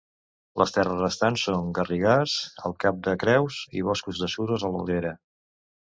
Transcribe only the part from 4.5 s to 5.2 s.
a l'Albera.